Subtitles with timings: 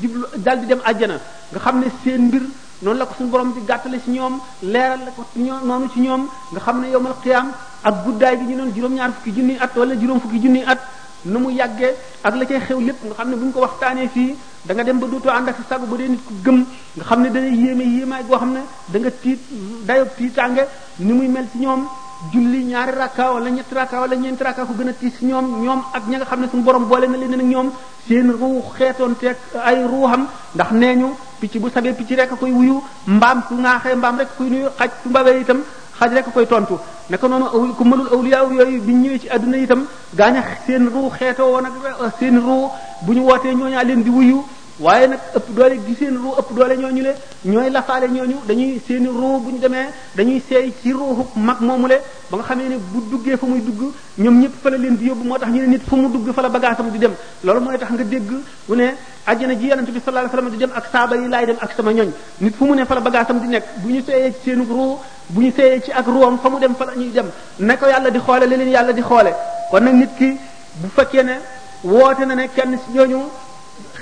[0.00, 1.16] jublu dal di dem àjjana
[1.52, 2.42] nga xam ne seen mbir
[2.82, 6.00] noonu la ko suñu borom di gàttale ci ñoom leeral la ko ñoom noonu ci
[6.00, 7.48] ñoom nga xam ne yowmal xiyaam
[7.84, 10.78] ak guddaay bi ñu noonu juróom-ñaar fukki junniy at wala juróom fukki junni at
[11.24, 14.08] nu mu yàggee ak la koy xew lépp nga xam ne bu ñu ko waxtaanee
[14.08, 14.34] fii
[14.64, 16.64] danga dem ba dootoo ànd ak sa sago ba dee nit ku gëm
[16.96, 19.40] nga xam ne dana yéeme yéemaay goo xam ne da nga tiit
[19.86, 20.64] dayo tiitaange
[21.00, 21.86] ni muy mel ci ñoom
[22.32, 25.80] julli ñaari rakka wala ñetti rakka wala ñeenti rakka ku gën a tiis ñoom ñoom
[25.94, 27.70] ak ña nga xam ne suñu borom boole na leen nag ñoom
[28.08, 31.06] seen ruux xeetoon teeg euh, ay ruuxam ndax nee ñu
[31.40, 34.90] picc bu sabee picc rek koy wuyu mbaam ku ŋaaxee mbaam rek ku nuyu xaj
[35.02, 35.60] ku mbabee itam
[35.98, 36.74] xaj rek koy tontu
[37.08, 39.84] naka noonu ku mënul awliya yooyu bi ñu ñëwee ci àdduna itam
[40.16, 40.34] gaañ
[40.66, 42.66] seen ruux xeetoo woon ak euh, seen ruux
[43.06, 44.42] bu ñu wootee ñaa leen di wuyu
[44.80, 47.10] waaye nag ëpp doole gi seen ruu ëpp doole ñooñu le
[47.44, 51.60] ñooy lafaale ñooñu dañuy seen i ruu bu ñu demee dañuy seey ci ruuxu mag
[51.60, 51.96] moomu le
[52.30, 55.06] ba nga xamee ne bu duggee fa muy dugg ñoom ñëpp fa la leen di
[55.06, 57.60] yóbbu moo tax ñu ne nit fu mu dugg fa la bagaasam di dem loolu
[57.60, 58.30] mooy tax nga dégg
[58.68, 58.94] mu ne
[59.26, 61.72] àjjana ji yonente bi sallallahu alayhi wasallam di dem ak saaba yi laay dem ak
[61.74, 62.08] sama ñoñ
[62.40, 64.98] nit fu mu ne fa la bagaasam di nekk bu ñu seeyee ci seen ruu
[65.28, 67.26] bu ñu seeyee ci ak am fa mu dem fa la ñuy dem
[67.58, 69.34] ne yàlla di xoole li leen yàlla di xoole
[69.70, 70.38] kon nag nit ki
[70.80, 71.38] bu fekkee ne
[71.82, 73.18] woote na ne kenn ci ñooñu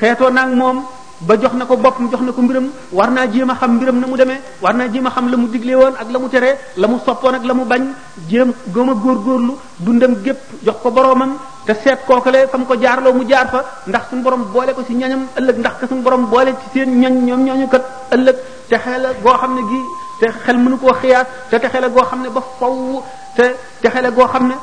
[0.00, 0.78] xeetoo naag moom
[1.20, 4.00] ba jox na ko boppam jox na ko mbiram war naa jéem a xam mbiram
[4.00, 6.28] na mu demee war naa jéem a xam la mu digle woon ak la mu
[6.28, 7.84] teree la mu soppoon ak la mu bañ
[8.28, 11.33] jéem góom góor góorgóorlu dundam gépp jox ko boroomam
[11.66, 14.92] te seet kookale fam ko jaarloo mu jaar fa ndax suñu borom boole ko ci
[14.94, 18.36] ñañam ëllëg ndax ka suñu borom boole ci seen ñañ ñoom ñooñu kat ëllëg
[18.68, 19.80] te xel goo xam ne gi
[20.20, 23.02] te xel mënu koo xiyaas te te xel goo xam ne ba faw
[23.36, 23.44] te
[23.80, 24.55] te xel goo xam ne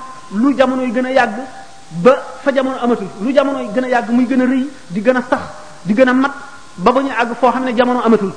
[0.42, 1.38] lu jamono yi gën a yàgg
[2.02, 5.16] ba fa jamono amatul lu jamono gën a yàgg muy gën a rëy di gën
[5.18, 5.40] a sax
[5.84, 6.32] di gën a mat
[6.78, 8.34] ba ba ñu àgg foo xam ne jamono amatul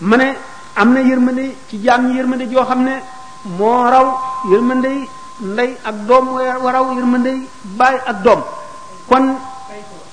[0.00, 0.34] ma ne
[0.74, 3.00] am na yërmande ci jaam ñi yërmande joo xam ne
[3.56, 4.18] moo raw
[4.50, 4.90] yërmande
[5.40, 6.26] ndey ak doom
[6.64, 7.30] wa raw yërmande
[7.78, 8.42] baay ak doom
[9.06, 9.36] kon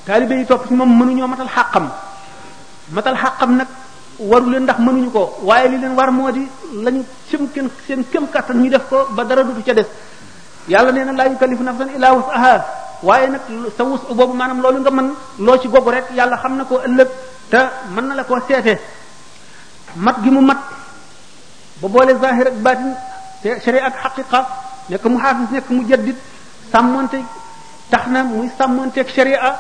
[0.06, 1.90] taalibe yi topp ci moom mënuñoo matal xàqam
[2.92, 3.68] matal xàqam nag
[4.20, 6.46] waru leen ndax mënuñu ko waaye li leen war moo di
[6.84, 9.88] lañu seen seen kem kàttan ñu def ko ba dara dutu ca def
[10.70, 12.54] yàlla nee na laa yukallifu nafsan illa wusaha
[13.04, 13.42] waaye nag
[13.78, 15.08] sa wus u boobu maanaam loolu nga man
[15.40, 17.10] loo ci gogu rek yàlla xam na ko ëllëg
[17.52, 17.60] te
[17.94, 18.74] mën na la koo seete
[19.96, 20.60] mat gi mu mat
[21.82, 22.92] ba boole zahir ak batin
[23.42, 24.48] te sharia ak xaqiqa
[24.90, 26.18] nekk mu xaafis nekk mu jaddit
[26.72, 27.18] sàmmante
[27.90, 28.50] tax na muy
[29.00, 29.56] ak sharia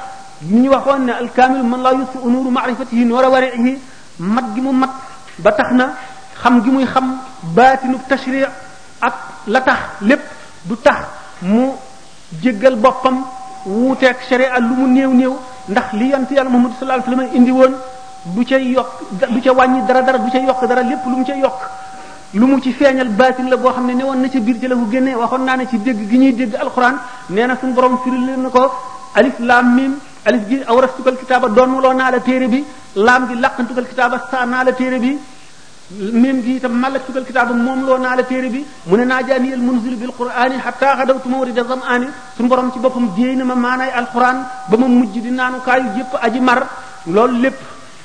[0.51, 3.77] ñu waxoon ne alkamil man laa yusu unuru maarifatihi noora warihi
[4.19, 4.91] mat gi mu mat
[5.37, 5.93] ba tax na
[6.41, 7.19] xam gi muy xam
[7.55, 8.43] batinu tashri
[9.01, 9.15] ak
[9.47, 11.05] la tax lépp du tax
[11.41, 11.69] mu
[12.41, 13.23] jéggal boppam
[13.65, 15.33] wuuteeg sharia lu mu néew néew
[15.69, 17.73] ndax li yant yàlla Muhammad sallallahu alayhi wasallam indi woon
[18.35, 21.15] du ca yokk da du ca wàññi dara dara du ca yokk dara lépp lu
[21.15, 21.59] mu ca yokk
[22.33, 24.67] lu mu ci feeñal baatin la boo xam ne ne woon na ca biir ci
[24.67, 26.95] la ko génnee waxoon naa ne ci dégg gi ñuy dégg alxuraan
[27.29, 28.71] nee na suñu borom firi leen na ko
[29.15, 29.95] alif laam mim
[30.25, 32.63] alif gi awrastukal kitaaba doon loo naa la téere bi
[32.95, 35.17] laam gi làqantukal kitaaba saa naa la téere bi
[35.91, 39.51] même gi itam malak tugal kitab mom lo na la téré bi mu na jani
[39.53, 42.07] al munzil bil qur'an hatta mawrid al zam'ani
[42.37, 45.85] sun borom ci bopam deeyna ma manay al qur'an bama ma mujj di nanu kayu
[45.97, 46.67] jep aji mar
[47.07, 47.57] lol lepp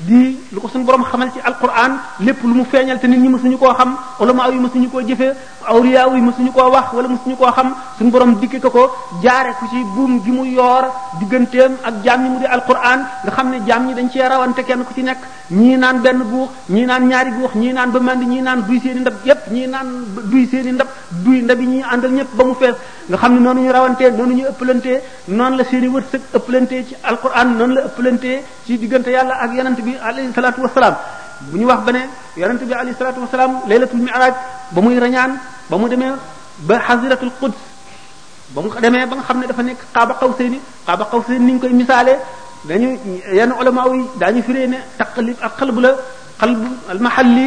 [0.03, 3.29] di lu ko suñu borom xamal ci alquran lépp lu mu feeñal te nit ñi
[3.29, 5.33] mësuñu koo xam ulama yi suñu koo jëfee
[5.67, 8.91] awliya yi suñu koo wax wala suñu koo xam suñu borom dikk ko ko
[9.23, 10.91] jaare ku ci buum gi mu yoor
[11.21, 14.65] digganteem ak jaam ñi mu di alquran nga xam ne jaam ñi dañ cee rawante
[14.65, 15.19] kenn ku ci nekk
[15.51, 18.81] ñii naan benn guux ñii naan ñaari guux ñii naan ba mandi ñii naan duy
[18.81, 19.89] seen i ndab yépp ñii naan
[20.25, 20.89] duy seen i ndab
[21.23, 22.75] duy ndab yi ñuy àndal ñëpp ba mu fees
[23.09, 26.85] nga xam ne noonu ñu rawantee noonu ñu ëppalantee noonu la seen i wërsëg ëppalantee
[26.85, 30.95] ci alquran noonu la ëppalantee ci diggante yàlla ak yenante bi alayhi salatu wassalam
[31.53, 32.03] bu ñu wax ba ne
[32.41, 34.35] yonent bi alayhi salatu wassalam laylatul mi'raj
[34.75, 35.33] ba muy rañaan
[35.71, 36.15] ba mu demee
[36.69, 37.57] ba haziratul quds
[38.55, 41.61] ba mu demee ba nga xam ne dafa nekk qaaba qawsayni qaaba qawsayni ni ñu
[41.61, 42.19] koy misaalee
[42.69, 42.89] dañu
[43.39, 45.91] yenn ulama yi dañu firé ne taqlib ak qalbu la
[46.41, 47.47] qalbu al mahalli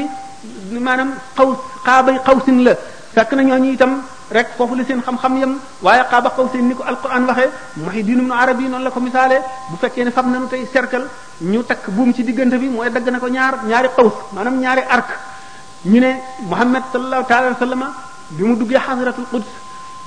[0.87, 2.73] maanaam qaws qaabay qawsin la
[3.15, 3.93] fekk na ñoo ñooñu itam
[4.31, 8.03] rek foofu la seen xam-xam yem waaye xaaba xaw seen ni ko alquran waxee mooy
[8.03, 9.37] diinum arab yi noonu la ko misaale
[9.69, 11.07] bu fekkee ne fam nañu tey cercle
[11.41, 14.81] ñu takk buum ci diggante bi mooy dagg na ko ñaar ñaari xaws maanaam ñaari
[14.95, 15.07] arc
[15.85, 16.09] ñu ne
[16.49, 17.87] Muhammad sallallahu taala wa sallama
[18.35, 19.47] bi mu duggee xasratul quds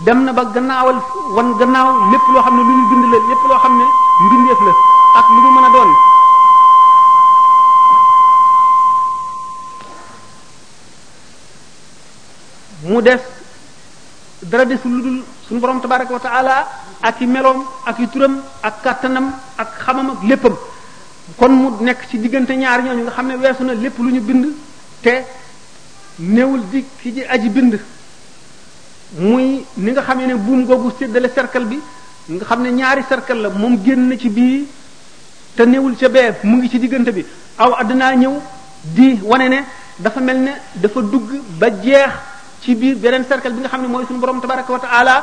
[0.05, 0.99] dem na ba gannaawal
[1.35, 3.85] wan gannaaw lépp loo xam ne lu ñu bind la lépp loo xam ne
[4.27, 4.73] mbindeef la
[5.19, 5.91] ak lu mu mën a doon
[12.85, 13.40] mu def
[14.47, 16.57] dara desul lu dul suñu borom tabaraka wa taala
[17.03, 19.29] ak i meloom ak i turam ak kàttanam
[19.59, 20.57] ak xamam ak léppam
[21.37, 24.21] kon mu nekk ci diggante ñaar ñooñu nga xam ne weesu na lépp lu ñu
[24.21, 24.47] bind
[25.03, 25.23] te
[26.19, 27.79] néewul di ki ji aji bind
[29.19, 31.79] muy ni nga xamee ne buum googu séddale cercle bi
[32.29, 34.67] nga xam ne ñaari cercle la moom génn na ci bii
[35.55, 37.25] te néewul ca bee mu ngi ci diggante bi
[37.59, 38.33] aw àddinaa ñëw
[38.85, 39.63] di wane ne
[39.99, 41.29] dafa mel ne dafa dugg
[41.59, 42.30] ba jeex
[42.63, 45.15] ci biir beneen cercle bi nga xam ne mooy suñu borom tabaraka wa taala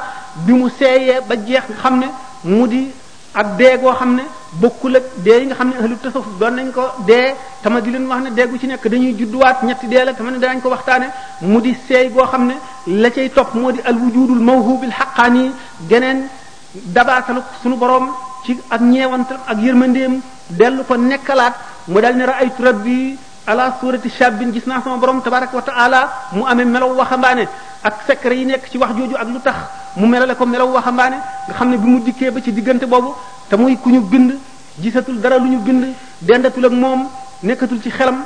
[0.45, 2.07] bi mu seeyee ba jeex nga xam ne
[2.43, 2.89] mu di
[3.35, 4.23] ab dee goo xam ne
[4.61, 7.91] bokkul ak dee yi nga xam ne ahlu tasawuf doon nañ ko dee tama di
[7.91, 11.07] leen ne dee ci nekk dañuy judduwaat ñetti dee la tama ne danañ ko waxtaane
[11.41, 12.55] mu di seey goo xam ne
[12.87, 15.51] la cay topp moo di al wujudul mawhubil xaqaani
[15.89, 16.27] geneen
[16.73, 18.09] dabaatalu suñu borom
[18.45, 21.53] ci ak ñeewantal ak yërmandeem dellu ko nekkalaat
[21.87, 25.99] mu dal ne raaytu rabbi ala surati shabbin gisna sama borom tabarak wa taala
[26.35, 27.43] mu amé melaw waxambaane
[27.87, 29.55] ak secret yi nek ci wax joju ak lutax
[29.95, 31.17] mu melale ko melaw waxambaane
[31.47, 33.09] nga xamné ne bi mu dikkee ba ci digënté bobu
[33.49, 34.31] ta muy kuñu bind
[34.81, 35.83] gisatul dara luñu bind
[36.21, 37.01] dendatul ak mom
[37.43, 38.19] nekatul ci xelam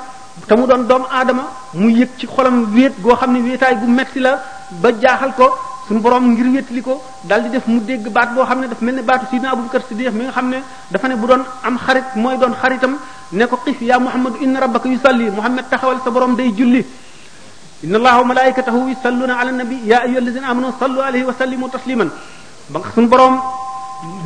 [0.47, 1.43] ta mu don dom adama
[1.73, 4.41] mu yek ci xolam wet go xamné wetay gu metti la
[4.81, 5.47] ba jaaxal ko
[5.87, 6.93] sun borom ngir wétli ko
[7.29, 10.13] dal di def mu dégg baat bo xamné daf melni baatu sidina abou abubakar sidiq
[10.17, 10.57] mi nga xamné
[10.89, 12.95] dafa ne bu don am xarit moy don xaritam
[13.33, 16.83] ne ko qif ya muhammad inna rabbaka yusalli muhammad taxawal sa borom day julli
[17.83, 22.09] inna allaha wa malaikatahu yusalluna ala nabi ya ayyuhallazina amanu sallu alayhi wa sallimu tasliman
[22.71, 23.39] ba nga sun borom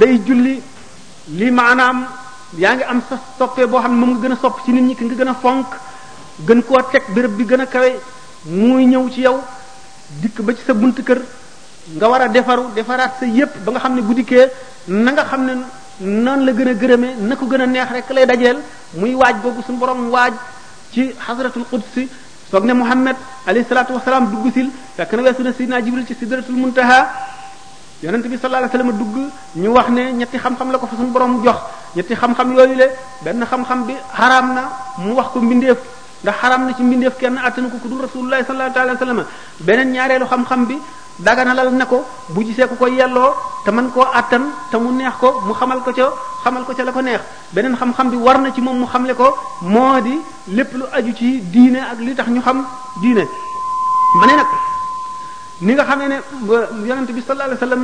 [0.01, 0.57] day julli
[1.37, 2.05] li maanaam
[2.57, 4.81] yaa ngi am sa soppee boo xam ne moom nga gën a sopp ci nit
[4.83, 5.67] ñi ki nga gën fonk
[6.47, 7.89] gën koo teg béréb bi gën kawe
[8.45, 9.37] muy ñëw ci yow
[10.21, 11.21] dikk ba ci sa bunt kër
[11.95, 14.49] nga war defaru defaraat sa yépp ba nga xam bu dikkee
[14.87, 15.41] na nga xam
[16.01, 18.59] noonu la gën a gërëmee na ko gën a neex rek lay dajeel
[18.99, 20.31] muy waaj googu suñu borom waaj
[20.91, 22.09] ci xasratul qudsi
[22.51, 23.15] soog ne Muhammad
[23.47, 27.07] alayhi salaatu salaam dugg sil fekk na weesu na sidna Jibril ci sidratul muntaha
[28.03, 29.15] yonent bi sallallahu alayhi wasallam dugg
[29.55, 31.55] ñu wax ne ñetti xam-xam la ko fa suñu borom jox
[31.95, 32.87] ñetti xam-xam yooyu le
[33.23, 34.63] benn xam-xam bi xaraam na
[34.97, 35.77] mu wax ko mbindeef
[36.23, 39.25] ndax xaraam na ci mbindeef kenn attanu ko ku dul rasulullah sallallahu alayhi wasallam
[39.65, 40.75] beneen ñaareelu xam-xam bi
[41.23, 42.03] daganalal ne ko
[42.35, 43.31] bu gisee ku koy yelloo
[43.65, 46.05] te man koo attan te mu neex ko mu xamal ko ca
[46.45, 47.21] xamal ko ca la ko neex
[47.51, 49.33] beneen xam-xam bi war na ci moom mu xamle ko
[49.65, 50.21] moo di
[50.55, 52.61] lépp lu aju ci diine ak li tax ñu xam
[53.01, 53.25] diine
[54.21, 54.47] ma ne nag
[55.65, 56.17] ni nga xamee ne
[56.85, 57.83] yonente bi sallallahu alayhi wasallam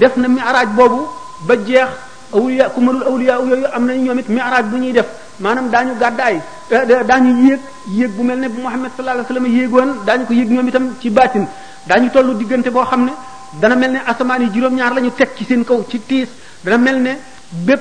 [0.00, 1.04] def na mi'raaj boobu
[1.46, 1.88] ba jeex
[2.32, 5.06] awliya ku mënul awliya yooyu am nañu ñoom it araaj bu ñuy def
[5.40, 6.40] maanaam daañu gàddaay
[6.70, 10.24] daa eh, daañu yéeg yéeg bu mel ne bu Muhammad sallallahu alayhi wasallam yéegoon daañu
[10.24, 11.44] ko yéeg ñoom itam ci baatin
[11.86, 13.12] daañu tollu diggante boo xam ne
[13.56, 16.28] dana mel ne asamaan yi juróom-ñaar la ñu teg ci seen kaw ci tiis
[16.62, 17.10] dana mel ne
[17.50, 17.80] bépp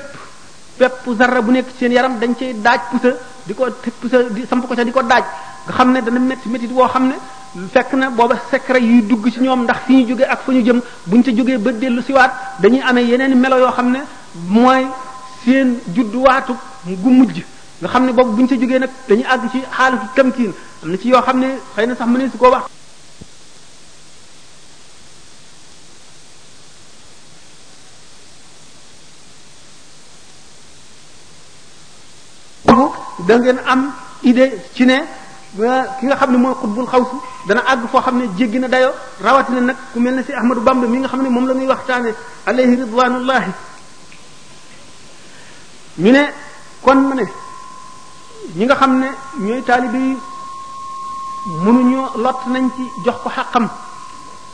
[0.79, 3.11] bépp zarra bu nekk ci seen yaram dañ cey daaj pusa
[3.45, 3.65] di ko
[3.99, 5.23] pusa di samp ko ca di ko daaj
[5.65, 7.15] nga xam ne dana métti métti woo xam ne
[7.73, 10.63] fekk na booba secret yuy dugg ci ñoom ndax fi ñu jógee ak fa ñu
[10.63, 12.31] jëm buñ ca jógee ba dellu siwaat
[12.61, 13.99] dañuy amee yeneen melo yoo xam ne
[14.47, 14.87] mooy
[15.43, 16.55] seen judduwaatu
[16.85, 17.41] gu mujj
[17.81, 20.53] nga xam ne boobu buñ ca jógee nag dañuy àgg ci xaalatu tamkiin
[20.83, 22.69] am na ci yoo xam ne xëy na sax mënees koo wax
[33.27, 33.91] da ngeen am
[34.23, 35.01] idée ci ne
[35.99, 38.91] ki nga xam ne mooy xutbul xawsu dana àgg foo xam ne jéggi na dayo
[39.21, 41.67] rawatina nag ku mel ne si Ahmadou Bamba mi nga xam ne moom la ñuy
[41.67, 42.13] waxtaane
[42.45, 43.51] alayhi ridwanullahi
[45.97, 46.25] ñu ne
[46.81, 47.23] kon ma ne
[48.55, 49.07] ñi nga xam ne
[49.39, 50.17] ñooy taalibe yi
[51.65, 53.67] mënuñoo lott nañ ci jox ko xaqam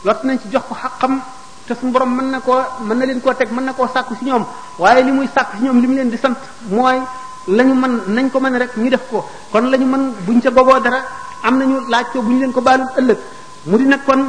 [0.04, 1.20] lott nañ ci jox ko xaqam
[1.66, 4.14] te suñu borom mën na koo mën na leen koo teg mën na koo sàkku
[4.18, 4.44] ci ñoom
[4.78, 6.34] waaye li muy sàkku si ñoom li mu leen di sant
[6.70, 6.98] mooy
[7.46, 10.40] lañu ñu mën nañ ko mën rek ñu def ko kon lañu ñu mën buñ
[10.40, 11.00] ca gogoo dara
[11.42, 13.18] am nañu laaj ko bu ñu leen ko baalul ëllëg
[13.66, 14.20] mu di nag kon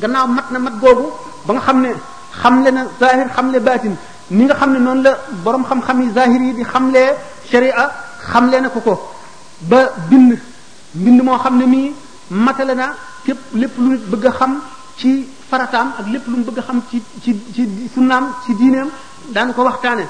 [0.00, 1.04] gannaaw mat na mat googu
[1.46, 1.90] ba nga xam ne
[2.30, 3.94] xam xamle na zahir xamle baatin
[4.30, 7.12] ni nga xam ne noonu la borom xam-xam yi zahir yi di xamlee
[7.50, 7.90] sharia
[8.32, 8.94] xamle na ko ko
[9.68, 10.36] ba bind
[10.94, 11.92] mbind moo xam ne mii
[12.30, 14.60] matale na képp lépp lu bëgg a xam
[14.98, 18.88] ci farataam ak lépp lu mu bëgg xam ci ci ci sunnaam ci diineem
[19.34, 20.04] daan ko waxtaane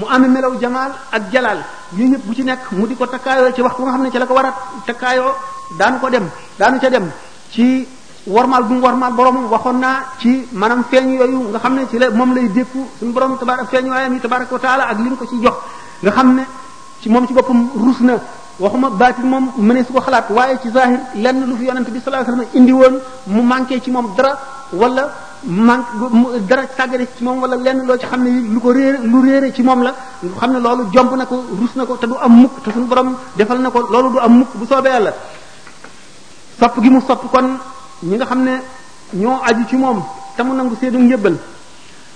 [0.00, 1.60] mu amee melaw jamaal ak jalaal
[1.96, 4.18] yii ñëpp bu ci nekk mu di ko takkaayoo ci waxtu nga xam ne ci
[4.18, 4.52] la ko war a
[4.86, 5.32] takkaayoo
[5.78, 6.26] daanu ko dem
[6.58, 7.06] daanu ca dem
[7.50, 7.86] ci
[8.26, 9.12] warmaal gu mu warmaal
[9.50, 13.12] waxoon naa ci maanaam feeñ yooyu nga xam ne ci la moom lay dékku suñu
[13.12, 15.54] borom tabarak feeñ waayam yi tabaraka wa taala ak li mu ko ci jox
[16.02, 16.42] nga xam ne
[17.00, 18.14] ci moom ci boppam rus na
[18.60, 22.00] waxuma baatin moom mënee su ko xalaat waaye ci zahir lenn lu fi yonent bi
[22.00, 24.38] sallallahu alayhi wasallam indi woon mu manqué ci moom dara
[24.72, 25.04] wala
[25.44, 25.84] man
[26.48, 29.62] dara tagare ci mom wala lenn lo ci xamne lu ko réer lu réere ci
[29.62, 29.94] mom la
[30.36, 33.86] xamne lolu jomb nako rus nako te du am mukk te sun borom defal nako
[33.90, 35.12] lolu du am mukk bu sobe yalla
[36.58, 37.56] sopp gi mu sopp kon
[38.02, 38.62] ñi nga xamne
[39.12, 40.02] ño aji ci mom
[40.34, 41.36] te mu nangu seedu njëbbal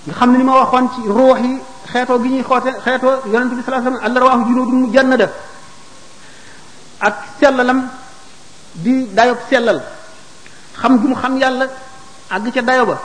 [0.05, 1.61] nga xamne ne ni ma waxoon ci ruhi
[1.93, 5.29] xeto gi ñi xote xeto yaronte bi sallallahu alayhi wasallam allah waaxu junóo du da
[7.09, 7.88] ak selalam
[8.73, 9.81] di dayob selal
[10.75, 11.67] xam gi mu xam yalla
[12.35, 12.99] ag ca dayo ba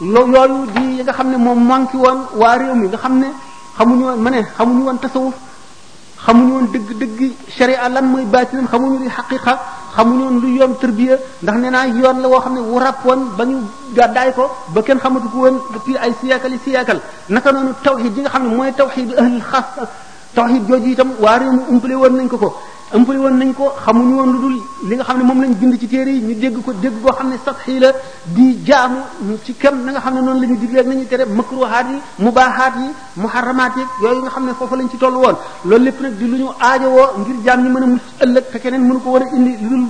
[0.00, 3.26] yooyu di yi nga xam ne moom manqué woon waa réew mi nga xam ne
[3.76, 5.34] xamuñu woon ma ne xamuñu woon tasawuf
[6.24, 7.20] xamuñu woon dëgg dëgg
[7.56, 9.56] sharia lan mooy baatinam xamuñu li xaqiqa
[9.96, 13.04] xamuñu woon lu yoon tërbiya ndax ne naa yoon la woo xam ne wu ràpp
[13.06, 13.58] woon ba ñu
[13.96, 17.00] gàddaay ko ba kenn xamatu ko woon depuis ay siyaakal yi siyaakal
[17.30, 19.66] naka noonu tawxid yi nga xam ne mooy tawxid ahlul xaas
[20.34, 22.48] tawxid jooju itam waa réew mi umpale woon nañ ko ko
[22.94, 25.76] ëmpale woon nañ ko xamuñu woon lu dul li nga xam ne moom lañ bind
[25.80, 27.90] ci téere yi ñu dégg ko dégg koo xam ne satxi la
[28.26, 29.02] di jaamu
[29.44, 32.74] ci kem na nga xam ne noonu la ñu digleeg nañu tere makruhaat yi mubaahaat
[32.78, 36.12] yi muharramaat yi yooyu nga xam ne foofu lañ ci toll woon loolu lépp nag
[36.16, 38.44] di lu ñu aajowoo ngir jaam ñi mën a mucc ëllëg
[39.02, 39.88] ko war a moom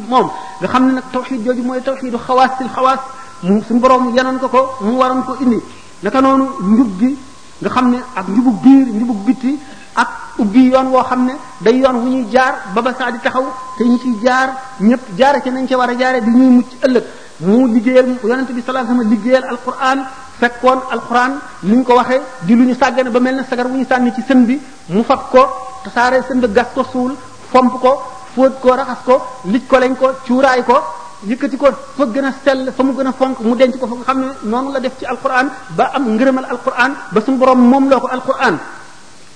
[0.61, 3.01] nga xam ne nag tawxid jooju mooy tawxidu xawaasil xawaas
[3.43, 5.61] mu suñu borom yanoon ko ko mu waroon ko indi
[6.03, 7.17] naka noonu njub gi
[7.61, 9.59] nga xam ne ak njubug biir njubug bitti
[9.97, 10.09] ak
[10.41, 13.45] ubbi yoon woo xam ne day yoon wu ñuy jaar ba ba saa taxaw
[13.77, 14.49] te ñu ci jaar
[14.81, 17.05] ñëpp jaare ci nañ ci war a jaare bi ñuy mucc ëllëg
[17.41, 19.99] mu liggéeyal yonente bi sallallahu alayhi wasallam liggéeyal alquran
[20.41, 23.77] fekkoon alquran li ñu ko waxee di lu ñu sàggane ba mel ne sagar wu
[23.77, 25.41] ñu sànni ci sën bi mu fab ko
[25.85, 27.15] tasaare sën bi gas ko suul
[27.51, 28.03] fomp ko
[28.35, 29.17] fóot ko raxas ko
[29.47, 30.79] lij ko lañ ko cuuraay ko
[31.27, 33.95] yëkkati ko fa gën a sell fa mu gën a fonk mu denc ko fa
[33.95, 37.59] nga xam ne noonu la def ci alquran ba am ngërëmal alquran ba suñu borom
[37.69, 38.59] moom loo ko alquran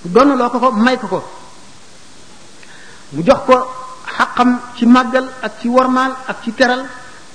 [0.04, 1.20] donn loo ko ko may ko ko
[3.12, 3.54] mu jox ko
[4.08, 6.84] xaqam ci màggal ak ci wormaal ak ci teral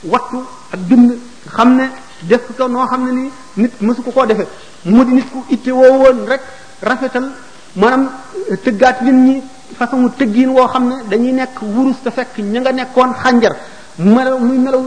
[0.04, 0.42] wattu
[0.74, 1.14] ak dund
[1.48, 1.90] xam ne
[2.26, 4.48] def ko noo xam ne nii nit mësu ko koo defee
[4.86, 6.42] mu di nit ku itte woo woon rek
[6.82, 7.30] rafetal
[7.76, 8.10] maanaam
[8.50, 9.44] eh, tëggaat nit ñi
[9.78, 13.56] façon tëggiin woo xam ne dañuy nekk wurus te fekk ñu nga nekkoon xànjar
[14.00, 14.84] melaw muy melaw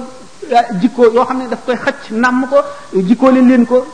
[0.51, 2.57] eh, jikko yoo xam ne daf koy xacc nàmm ko
[2.97, 3.87] eh, jikkoo leen leen ko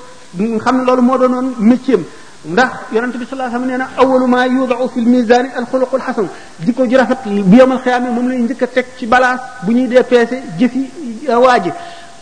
[0.63, 1.99] xam ne loolu moo doonoon métier
[2.47, 6.01] ndax yonente bi sallallahu alayhi wasallam nee na awwalu ma yudau fil mizan al xuluqul
[6.01, 6.27] xasan
[6.63, 9.89] jikko ju rafet bu yemal xiyaam moom lay njëkk a teg ci balance bu ñuy
[9.89, 10.91] dee peese jëfi
[11.29, 11.73] euh, waa ji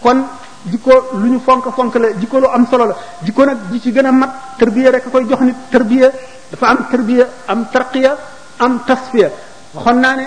[0.01, 0.23] kon
[0.71, 3.91] jikko lu ñu fonk fonk la jikko lu am solo la jikko nag ji ci
[3.93, 6.13] gën a mat tërbiya rek a koy jox nit tërbiya
[6.53, 8.17] dafa am tërbiya am tarqiya
[8.59, 9.29] am tasfiya
[9.75, 10.27] waxoon naa ne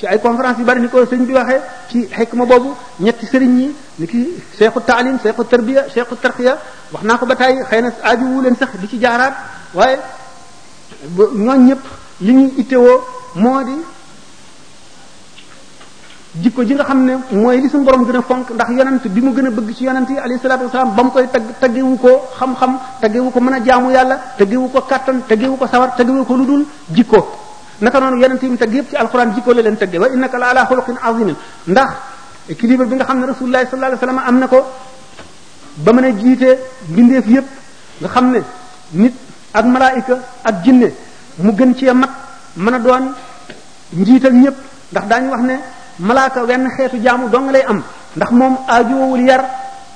[0.00, 3.58] ci ay conférence yu bari ni ko sëñ bi waxee ci ma boobu ñetti sëriñ
[3.58, 6.56] yi ni ki seexu taalim seexu tarbiya seexu tarqiya
[6.92, 9.34] wax naa ko ba tey xëy na aaju wu leen sax di ci jaaraat
[9.74, 9.98] waaye
[11.36, 11.82] ñooñ ñëpp
[12.20, 13.04] li ñuy ittewoo
[13.34, 13.76] moo di
[16.42, 19.20] jikko ji nga xam ne mooy li suñu borom gën a fonk ndax yonent bi
[19.20, 21.96] mu gën a bëgg ci yonent yi alayhi salaatu wasalaam ba mu koy tagg taggewu
[21.98, 26.24] ko xam-xam taggewu ko mën a jaamu yàlla taggewu ko kàttan taggewu ko sawar taggewu
[26.24, 27.49] ko lu dul jikko
[27.80, 30.38] naka noonu yonent yi mu tëgg yëpp ci alquran jikko la leen tëgge wa innaka
[30.38, 31.34] la ala xuluqin azimin
[31.66, 31.90] ndax
[32.48, 34.62] équilibre bi nga xam ne rasulullahi sallallahu alayhi am na ko
[35.76, 36.58] ba jiite
[36.90, 37.48] mbindeef yëpp
[38.00, 38.42] nga xam ne
[38.92, 39.14] nit
[39.54, 40.92] ak malaayika ak jinne
[41.38, 42.10] mu gën ci mat
[42.56, 43.04] mën a doon
[43.96, 44.56] njiital ñëpp
[44.92, 45.56] ndax daañu wax ne
[46.00, 47.82] malaaka wenn xeetu jaamu dong lay am
[48.16, 49.42] ndax moom aajoowul yar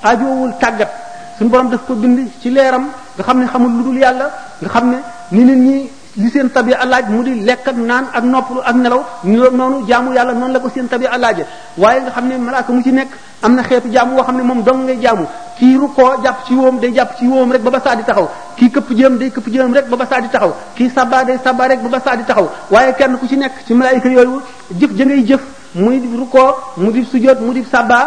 [0.03, 0.91] aajoowul tàggat
[1.39, 4.69] suñu borom daf ko bind ci leeram nga xam ne xamul lu dul yàlla nga
[4.71, 4.99] xam ne
[5.31, 9.49] nit ñi li seen tabia laaj mu di lekk naan ak noppalu ak nelaw ñu
[9.51, 11.39] noonu jaamu yàlla noonu la ko seen tabia laaj
[11.77, 13.11] waaye nga xam ne malaaka mu ci nekk
[13.43, 15.25] am na xeetu jaamu woo xam ne moom dong ngay jaamu
[15.59, 18.71] kii rukkoo jàpp ci woom day jàpp ci woom rek ba ba saa taxaw kii
[18.71, 21.81] këpp jëm day këpp jëm rek ba ba saa taxaw kii sabaa day sabaa rek
[21.83, 24.41] ba ba saa taxaw waaye kenn ku ci nekk ci malaayika yooyu
[24.81, 25.41] jëf ja ngay jëf
[25.75, 28.07] muy di rukkoo mu di sujjóot mu di sabaa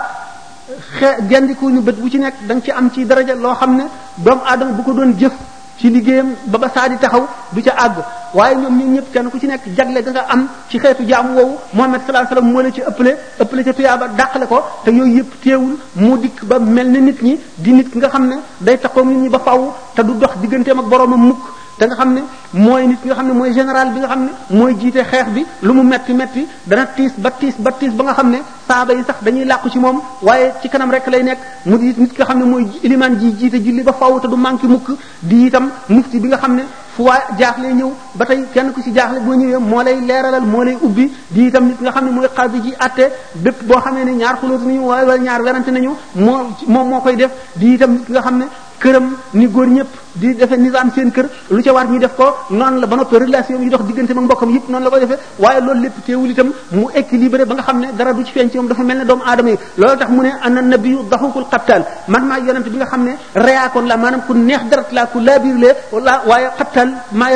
[1.00, 3.76] xe gendiku ñu bët bu ci nekk da nga ci am ci daraja loo xam
[3.76, 3.84] ne
[4.16, 5.34] doomu aadama bu ko doon jëf
[5.80, 7.22] ci liggéeyam ba ba saa di taxaw
[7.54, 7.96] du ca àgg
[8.34, 11.36] waaye ñoom ñun ñëpp kenn ku ci nekk jagle ga nga am ci xeetu jaamu
[11.38, 13.12] woowu Muhammad sallallahu alayhi wasallam moo la ci ëppale
[13.44, 17.20] ëppale ca tuyaaba dàqale ko te yooyu yëpp teewul moo dikk ba mel ni nit
[17.22, 20.14] ñi di nit ki nga xam ne day taxaw nit ñi ba faaw te du
[20.16, 21.44] dox digganteem ak boromam mukk
[21.80, 22.22] te nga xam ne
[22.54, 25.28] mooy nit ki nga xam ne mooy général bi nga xam ne mooy jiite xeex
[25.36, 28.38] bi lu mu metti metti dana tiis ba tiis ba tiis ba nga xam ne
[28.68, 31.94] saaba yi sax dañuy làqu ci moom waaye ci kanam rek lay nekk mu di
[31.98, 34.66] nit ki nga xam ne mooy ilimaan ji jiite julli ba faw te du manqué
[34.68, 34.90] mukk
[35.22, 36.64] di itam mufti bi nga xam ne
[36.96, 40.44] fu waa jaaxle ñëw ba tey kenn ku ci jaaxle boo ñëwee moo lay leeralal
[40.46, 43.78] moo lay ubbi di itam nit nga xam ne mooy bi ji atte bépp boo
[43.80, 47.32] xamee ne ñaar xulóotu nañu waaye wala ñaar werante nañu moo moom moo koy def
[47.56, 48.46] di itam nit nga xam ne
[48.80, 49.88] këram ni góor ñëpp
[50.22, 53.18] di defee nizaam seen kër lu ca war ñu def ko noonu la ba noppi
[53.18, 56.30] relation yi dox diggante ak mbokkam yëpp noon la ko defee waaye loolu lépp teewul
[56.32, 58.98] itam mu équilibré ba nga xam ne dara du ci feeñ ci moom dafa mel
[59.00, 62.68] ne doomu aadama yi loolu tax mu ne ana nabiyu daxukul xaptaan man maa yonent
[62.70, 66.14] bi nga xam ne reyaakoon la maanaam ku neex darat laa ku laabiir lee wala
[66.28, 66.90] waaye xaptaan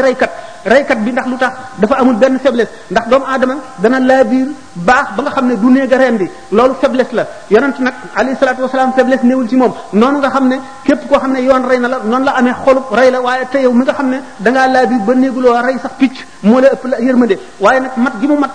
[0.03, 0.31] rey kat
[0.65, 4.47] reykat bi ndax lu tax dafa amul benn faiblesse ndax doomu aadama dana laa biir
[4.85, 7.93] baax ba nga xam ne du néeg a reen bi loolu faiblesse la yonent nag
[8.15, 11.41] alayhi salaatu wasalaam faiblesse néewul ci moom noonu nga xam ne képp koo xam ne
[11.41, 13.93] yoon rey na la noon la amee xolub rey la waaye te yow mi nga
[13.93, 17.79] xam ne da ngaa ba néeguloo rey sax picc moo la ëpp la yërmande waaye
[17.79, 18.51] nag mat gi mu mat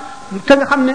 [0.46, 0.92] te nga xam ne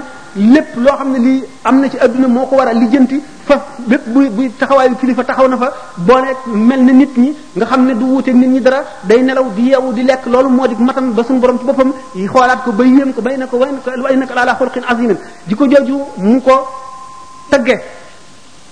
[0.53, 3.58] lépp loo xam ne lii am na ci adduna moo ko war a lijjanti fa
[3.91, 5.67] bépp bu bu taxawaayu kilifa taxaw na fa
[6.08, 8.79] boo nekk mel na nit ñi nga xam ne du wuuteeg nit ñi dara
[9.12, 11.91] day nelaw di yeewu di lekk loolu moo di matam ba suñu borom ci boppam
[12.15, 14.84] yi xoolaat ko ba yéem ko bay na ko way na ko ala xulqin
[15.48, 16.53] di ko jooju mu ko
[17.50, 17.77] tëgge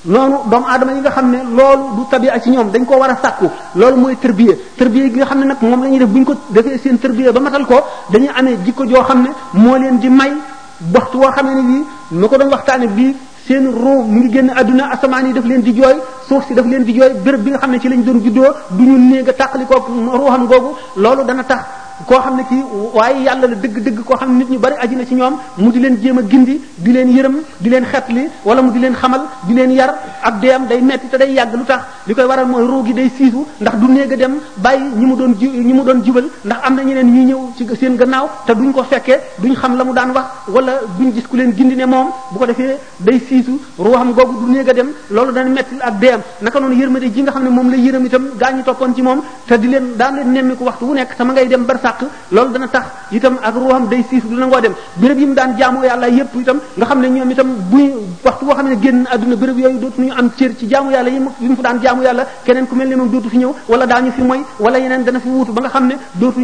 [0.05, 3.09] noonu doomu aadama yi nga xam ne loolu du tabia ci ñoom dañ koo war
[3.09, 6.07] a sàkku loolu mooy tërbiye tërbiye gi nga xam ne nag moom la ñuy def
[6.07, 7.75] bu ñu ko defee seen tërbiye ba matal ko
[8.09, 10.31] dañuy amee jikko joo xam ne moo leen di may
[10.93, 11.83] waxtu wax xam ne bii
[12.19, 13.15] nu ko doon waxtaane bii
[13.47, 16.65] seen roo mu ngi génn àdduna asamaan yi daf leen di jooy suuf si daf
[16.65, 19.27] leen di jooy béréb bi nga xam ne ci lañ doon juddoo du ñu néeg
[19.29, 19.79] a tàqalikoo
[20.19, 21.63] ruuxam googu loolu dana tax
[22.05, 22.61] koo xam ne kii
[22.93, 25.71] waaye yàlla la dëgg-dëgg koo xam ne nit ñu bari aji na ci ñoom mu
[25.71, 28.93] di leen jéem a gindi di leen yërëm di leen xetli wala mu di leen
[28.95, 29.89] xamal di leen yar
[30.21, 32.93] ak deyam day metti te day yàgg lu tax li koy waral mooy ruu gi
[32.93, 36.01] day siisu ndax du néeg a dem bàyyi ñi mu doon ji ñi mu doon
[36.05, 39.53] jubal ndax am na ñeneen ñuy ñëw ci seen gannaaw te duñ ko fekkee duñ
[39.55, 42.45] xam la mu daan wax wala duñ gis ku leen gindi ne moom bu ko
[42.45, 46.59] defee day siisu ruuxam googu du néeg a dem loolu dana metti ak deyam naka
[46.59, 49.57] noonu yërmande ji nga xam ne moom la yërëm itam gaañu toppoon ci moom te
[49.59, 52.53] di leen daan leen nemmiku waxtu wu nekk te ma ngay dem barsa sàkk loolu
[52.53, 55.83] dana tax itam ak ruuxam day siif du nangoo dem béréb yi mu daan jaamu
[55.83, 57.91] yàlla yépp itam nga xam ne ñoom itam buy
[58.25, 61.19] waxtu boo xam ne génn àdduna béréb yooyu ñu am cër ci jaamu yàlla yi
[61.19, 64.11] mu fu daan jaamu yàlla keneen ku mel ne moom dootu fi ñëw wala daañu
[64.11, 65.95] fi moy wala yeneen dana fi wuutu ba nga xam ne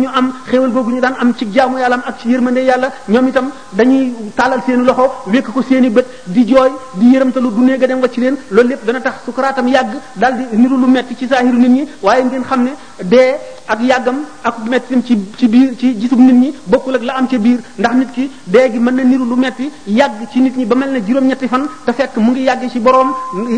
[0.02, 2.90] ñu am xéewal googu ñu daan am ci jaamu yàlla am ak ci yërmande yàlla
[3.08, 7.50] ñoom itam dañuy tàllal seen loxo wekk ko seeni i bët di jooy di yërëmtalu
[7.56, 10.88] du néega dem ci leen loolu lépp dana tax sukaraatam yàgg daal di niru lu
[10.88, 12.72] metti ci saahiru nit ñi waaye ngeen xam ne
[13.04, 13.38] dee
[13.68, 17.28] ak yàggam ak mettitam ci ci biir ci gisub nit ñi bokkul ak la am
[17.28, 20.56] ca biir ndax nit ki dee gi mën na niru lu metti yàgg ci nit
[20.58, 23.12] ñi ba mel na juróom-ñetti fan te fekk mu ngi yàgg ci borom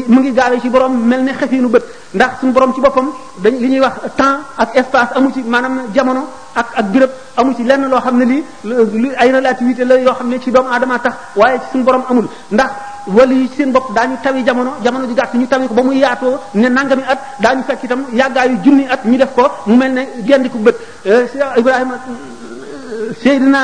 [0.07, 1.83] mu ngi gaawee ci borom mel ne xefinu bët
[2.13, 3.11] ndax suñu boroom ci boppam
[3.43, 7.53] dañ li ñuy wax temps ak espace amu ci maanaam jamono ak ak béréb amu
[7.55, 8.25] ci lenn loo xam ne
[8.63, 12.03] lii ay relativité la yoo xam ne ci doomu aadama tax waaye ci suñu borom
[12.09, 12.71] amul ndax
[13.07, 15.97] wala yi seen bopp daañu tawi jamono jamono ju gàtt ñu tawi ko ba muy
[15.99, 19.91] yaatoo ne nangami at daañu fekk itam yàggaayu junni at ñu def ko mu mel
[19.93, 23.59] ne gendi ku bët eh, Cheikh Ibrahima eh, Seydina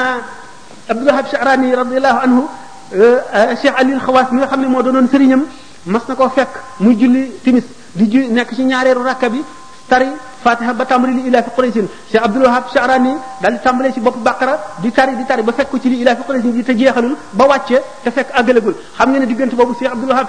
[0.87, 2.43] Abdul Wahab Sha'rani radiyallahu anhu
[2.95, 5.43] eh, Cheikh Ali Khawaas mi nga xam ne moo doonoon sëriñam
[5.85, 9.43] mas na koo fekk mu julli timis di ju nekk ci ñaareelu rakka bi
[9.89, 10.07] tari
[10.45, 13.99] fatiha ba tàmbali li ilaa fi quraysin cheikh abdul wahab charani daal di tàmbalee ci
[14.05, 14.53] bopp baqara
[14.83, 17.15] di tari di tari ba fekk ko ci li ilaa fi quraysin di te jeexalul
[17.39, 20.27] ba wàccee te fekk àggalagul xam nga diggante boobu cheikh abdul wahab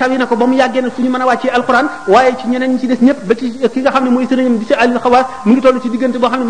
[0.00, 2.46] tawi na ko ba mu yàggee na fu ñu mën a wàccee alquran waaye ci
[2.50, 3.44] ñeneen ñi ci des ñëpp ba ci
[3.74, 4.60] ki nga xam ne mooy sëriñam di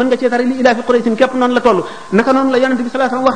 [0.00, 1.78] mën nga cee tari li ilaa fi quraysin képp noonu la toll
[2.16, 3.32] naka noonu la yonente bi sallallahu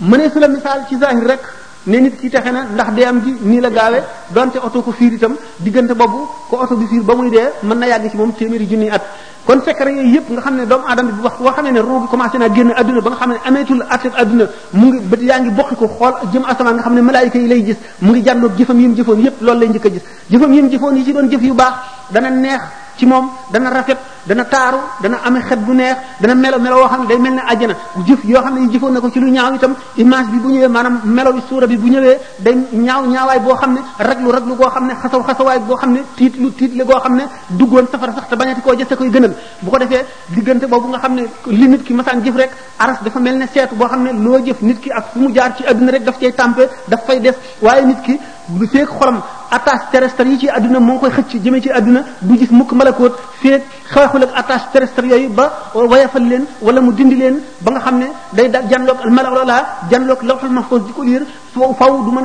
[0.00, 1.40] mënee su la misaal ci zahir rek
[1.86, 5.12] ne nit ki texe na ndax deyam gi ni la gaawé donte auto ko fiir
[5.12, 8.32] itam diggante boobu ko auto bi fiir ba muy dee mën na yàgg ci moom
[8.32, 9.02] téeméeri junni at
[9.50, 11.80] kon fekk rek yooyu yëpp nga xam ne doomu aadama bi wax boo xamee ne
[11.88, 14.44] roogi commencé naa génn adduna ba nga xam ne ameetul attet adduna
[14.78, 17.48] mu ngi bët yaa ngi bokki ko xool jëm asamaan nga xam ne malaayika yi
[17.52, 20.52] lay gis mu ngi jàndoog jëfam yim jëfoon yëpp loolu lay njëkk a gis jëfam
[20.54, 21.74] yim jëfoon yi ci doon jëf yu baax
[22.12, 22.60] dana neex
[22.98, 23.96] ci moom dana rafet
[24.26, 27.42] dana taaru dana am xet bu neex dana melo melo wo xam day mel ne
[27.48, 27.74] àjjana
[28.06, 30.68] jëf yoo xam ne jëfoon na ko ci lu ñaaw itam image bi bu ñëwee
[30.68, 34.54] maanaam melo bi suura bi bu ñëwee day ñaaw ñaawaay boo xam ne raglu raglu
[34.56, 37.24] goo xam ne xasaw xasawaay boo xam ne tiit lu tiit li goo xam ne
[37.50, 40.98] duggoon safara sax te bañati koo jëste koy gënal bu ko defee diggante boobu nga
[40.98, 44.02] xam ne li nit ki masaan jëf rek aras dafa mel ne seetu boo xam
[44.02, 46.68] ne loo jëf nit ki ak fu mu jaar ci àdduna rek daf cay tàmpe
[46.88, 48.18] daf fay des waaye nit ki
[48.48, 49.22] bu feek xolam
[49.56, 52.70] attaches terrestres yi ci àdduna moo ngi koy xëcc jëmee ci àdduna du gis mukk
[52.72, 57.70] malakoot feeg xeexul ak attaches terrestres yooyu ba wayafal leen wala mu dindi leen ba
[57.72, 59.56] nga xam ne day da janloog almalawlala
[59.90, 61.18] janloog lawxul mahfuz di a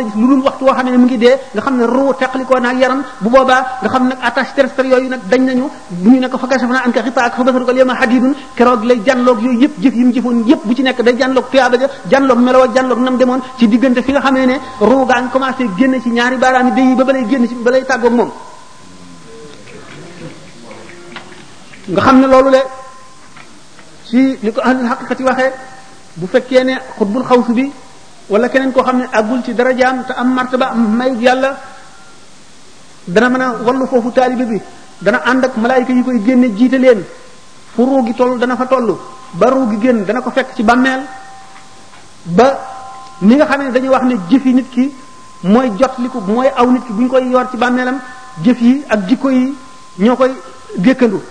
[0.08, 1.84] gis lu dul waxtu woo xam ne mu nga xam ne
[7.56, 11.46] ruu keroog lay janloog yooyu yëpp jëf yi mu jëfoon bu ci nekk day janloog
[11.50, 11.78] tuyaaba
[12.10, 15.24] ja melowa janloog nam demoon ci diggante fi nga xamee ne ruu gaa
[15.78, 18.32] génn ci ñaari baaraam yi balay génn ci balay tàggoog moom
[21.88, 22.62] nga xam ne loolu le
[24.06, 25.52] si li ko ahlul haqiqati waxee
[26.16, 27.72] bu fekkee ne xutbul xawsu bi
[28.30, 31.50] wala keneen koo xam ne àggul ci darajaam te am ba am may yàlla
[33.08, 34.62] dana mën a wallu foofu taalibe bi
[35.02, 37.04] dana ànd ak malaayika yi koy génne jiite leen
[37.74, 38.88] fu ruu gi toll dana fa toll
[39.34, 41.02] ba ruu gi génn dana ko fekk ci bàmmeel
[42.38, 42.46] ba
[43.22, 44.92] ni nga xam ne dañuy wax ne jëfi nit ki
[45.46, 47.98] mooy jot li ko mooy aw nit ki bu ñu koy yor ci bàmmeelam
[48.44, 49.54] jëf yi ak jikko yi
[50.00, 50.32] ñoo koy
[50.78, 51.22] dékkandu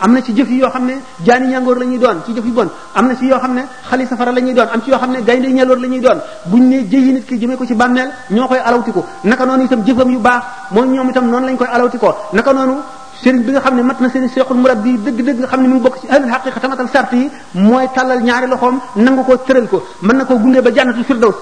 [0.00, 2.52] am na ci jëf yi yoo xam ne jaani ñangoor la doon ci jëf yu
[2.52, 4.98] bon am na ci yoo xam ne xali safara la ñuy doon am ci yoo
[4.98, 7.74] xam ne gaynde ñaloor la ñuy doon buñ ne jëyi nit ki jëmee ko ci
[7.74, 11.56] bàmmeel ñoo koy alawtiku naka noonu itam jëfam yu baax mooy ñoom itam noonu lañ
[11.56, 12.78] koy alawtikoo naka noonu
[13.22, 15.68] sëriñ bi nga xam ne mat na seen seexul murab bi dëgg-dëgg nga xam ne
[15.68, 19.36] mu ngi bokk ci ahlul haqiqa tamatal sart yi mooy tàllal ñaari loxoom nangu ko
[19.36, 21.34] tëral ko mën na koo gunge ba jannatul firdaws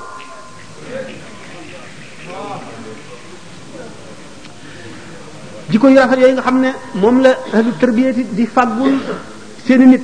[5.70, 8.94] jikko yu rafet yooyu nga xam ne moom la ahlu tarbiyati di fàggul
[9.66, 10.02] seeni nit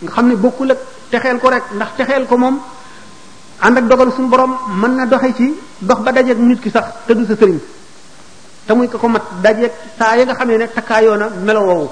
[0.00, 0.76] nga xam ne bokkul
[1.10, 2.60] texeel ko rek ndax texeel ko moom
[3.60, 6.84] ànd ak dogal suñu borom mën na doxe ci dox ba dajeeg nit ki sax
[7.06, 7.58] te du sa sëriñ
[8.66, 11.88] te muy ko ko mat dajeeg saa ya nga xam ne takkaayoo na melo woowu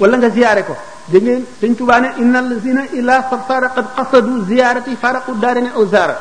[0.00, 0.76] wala nga ziyaare ko
[1.08, 5.84] dégg ngeen Sëriñ Tuubaa ne innal lazina ila safara qad qasadu ziyaarati faraqu daarine aw
[5.86, 6.16] zaara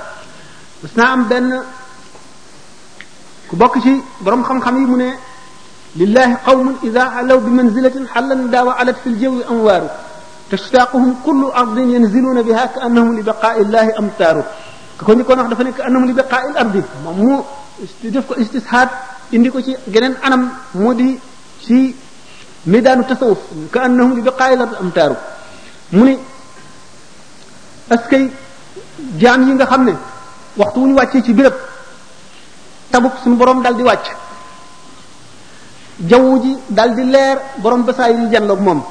[0.81, 1.49] mas naa am benn
[3.49, 5.29] ku bokk ci borom xam-xam yi mu ne
[5.99, 9.83] لله قوم إذا علوا بمنزلة حلا داوى وعلت في الجو أنوار
[10.51, 14.37] تشتاقهم كل أرض ينزلون بها كأنهم لبقاء الله أمتار
[15.07, 16.75] كون يكون أحد فنك أنهم لبقاء الأرض
[17.19, 17.31] مو
[17.85, 18.89] استدفق استسحاب
[19.33, 20.37] إن يكون شيء جنن أنا
[20.75, 21.11] مودي
[21.67, 21.89] شيء
[22.73, 23.37] ميدان التصوف
[23.73, 25.11] كأنهم لبقاء الأرض أمتار
[25.97, 26.13] مني
[27.95, 28.23] أسكي
[29.21, 29.95] جامعين خمني
[30.59, 31.53] وقتوني واتشي بيرب
[32.93, 33.85] تبوك سنبرم دال دي
[36.07, 38.81] jaww ji dal di leer borom basaay yi janloog moom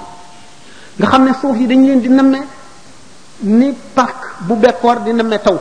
[0.99, 2.41] nga xam ne suuf yi dañ leen di nemme
[3.41, 5.59] ni parc bu bekkoor di nemme taw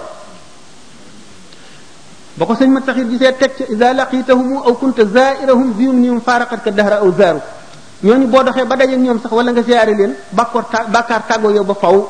[2.40, 6.22] ba ko sëñ ma taxir gisee teg ca isa laqitahumu aw kunta zairahum bi yumnihum
[6.22, 7.42] faaraqat ka dahra aw zaaru
[8.04, 11.52] ñooñu boo doxee ba dajeeg ñoom sax wala nga siyaare leen bàkkoor ta bàkkaar tàggoo
[11.52, 12.06] yow ba faw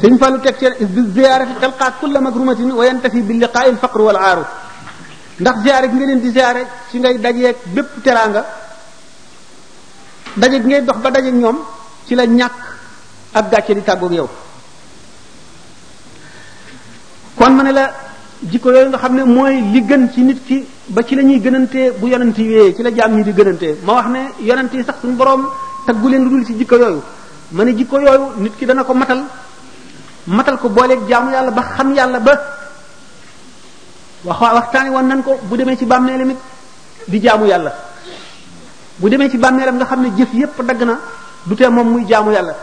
[0.00, 4.00] sëñ Fallu teg ca bi ziyaarati talqaa kulla makrumatin wa yantafi bi liqaa il faqr
[4.00, 4.44] wal aaru
[5.40, 8.44] ndax ziare gi nga leen di ziare ci ngay dajeeg bépp teraanga
[10.36, 11.58] daje gi ngay dox ba dajeeg ñoom
[12.06, 12.52] ci la ñàkk
[13.32, 14.28] ak gàcce di tàggoog yow
[17.36, 17.92] kon ma ne la
[18.42, 21.40] jikko yooyu nga xam ne mooy li gën ci nit ki ba ci la ñuy
[21.40, 24.72] gënante bu yonent yi wee ci la jaam ñi di gënante ma wax ne yonent
[24.72, 25.48] yi sax suñu boroom
[25.84, 27.02] taggu leen lu dul ci jikko yooyu
[27.50, 29.22] ma ne jikko yooyu nit ki dana ko matal
[30.26, 32.62] matal ko booleeg jaamu yàlla ba xam yàlla ba
[34.24, 36.36] waxa waxtani won nan ko bu demee ci bàmmeelam it
[37.06, 37.72] di jaamu yalla
[38.96, 40.98] bu demee ci bàmmeelam nga xamné jëf yépp dag na
[41.46, 42.54] du té mom muy jaamu yalla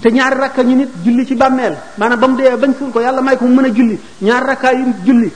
[0.00, 3.20] té ñaar rakka ñu nit julli ci bamél manam bam mu bañ suul ko yalla
[3.20, 5.32] may ko mëna julli ñaar rakka yu julli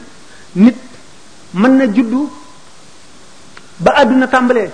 [0.57, 0.77] nit
[1.55, 2.29] mën na juddu
[3.79, 4.71] ba aduna tambalé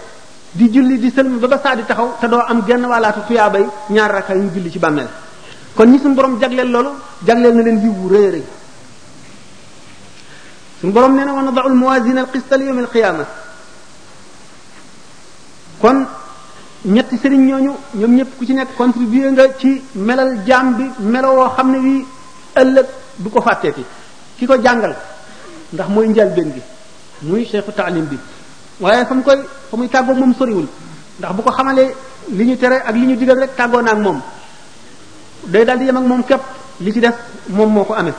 [0.52, 3.20] di julli di sëlm ba ba sa di taxaw te do am genn wala tu
[3.26, 5.08] tuya bay ñaar rakka yu julli ci bamél
[5.74, 6.90] kon ñi sun borom jaglél lolu
[7.26, 8.44] jaglél na leen yiwu rëy rëy
[10.82, 13.24] suñu borom nee na wa nadau almawazin alqista li yawm alqiyama
[15.80, 16.04] kon
[16.84, 21.28] ñetti sëriñ ñooñu ñoom ñëpp ku ci nekk contribuer nga ci melal jaam bi melo
[21.34, 22.06] woo xam ne wi
[22.54, 22.86] ëllëg
[23.18, 23.84] du ko fàtteeti
[24.36, 24.96] ki ko jàngal
[25.72, 26.60] ndax mooy njëlbeen bi
[27.22, 28.18] muy cheikhu taalim bi
[28.80, 29.38] waaye fa mu koy
[29.70, 30.66] fa muy tàggoo moom soriwul
[31.20, 31.94] ndax bu ko xamalee
[32.30, 34.20] li ñu tere ak li ñu digal rek tàggoo na ak moom
[35.44, 36.42] day daal di yem moom képp
[36.80, 37.14] li ci def
[37.50, 38.14] moom moo ko amee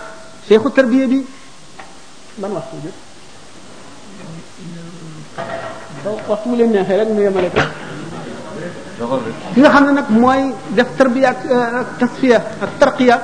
[0.48, 1.26] cheikhu tarbiya bi
[2.38, 2.76] ban waxtu
[6.04, 7.62] bi waxtu bu leen neexee rek nu yemale ko
[9.54, 10.42] ki nga xam ne nag mooy
[10.76, 13.16] def tarbiya euh, ak tasfiya ak tarqiya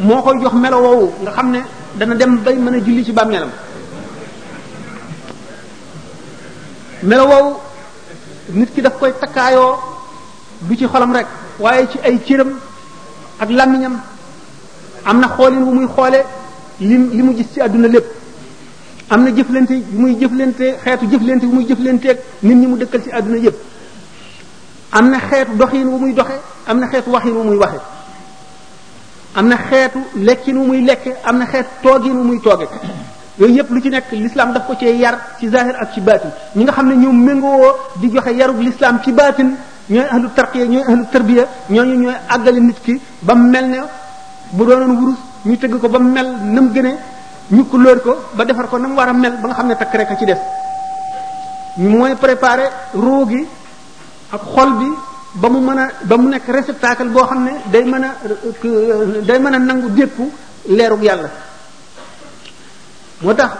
[0.00, 1.60] moo koy jox melo woowu nga xam ne
[1.94, 3.50] dana dem bay mën a julli ci bàmmeelam
[7.02, 7.52] melo woowu
[8.52, 9.76] nit ki daf koy takkaayoo
[10.62, 11.26] du ci xolam rek
[11.60, 12.50] waaye ci ay cëram
[13.42, 13.96] ak làmmiñam
[15.04, 16.20] am na xoolin wu muy xoole
[16.80, 18.18] li li mu gis ci àdduna lépp
[19.10, 23.10] am na jëflante muy jëflante xeetu jëflante bu muy jëflanteeg nit ñi mu dëkkal ci
[23.10, 23.56] àdduna yëpp
[24.92, 26.32] am na xeetu doxin wu muy doxe
[26.66, 27.80] am na xeetu waxin wu muy waxe
[29.34, 32.68] am na xeetu lekkin wu muy lekke am na xeetu toogin wu muy tooge
[33.38, 36.30] yooyu yëpp lu ci nekk lislaam daf ko cee yar ci zahir ak ci baatin
[36.56, 37.66] ñi nga xam ne ñoom méngoo
[38.00, 39.56] di joxe yarub lislaam ci baatin
[39.88, 43.78] ñooy ahlu tarqiya ñooy ahlu tarbiya ñooñu ñooy àggale nit ki ba mu mel ne
[44.52, 46.94] bu doonoon wurus ñu tëgg ko ba mu mel nam mu gënee
[47.50, 49.74] ñu couleur ko ba defar ko na mu war a mel ba nga xam ne
[49.74, 50.36] takk rek a ci des
[51.78, 53.42] mooy préparer ruu gi
[54.32, 54.86] ak xol bi
[55.34, 58.16] ba mu mën a ba mu nekk réceptacle boo xam ne day mën a
[59.26, 60.30] day mën a nangu dékku
[60.70, 61.28] leeru yàlla
[63.22, 63.50] moo tax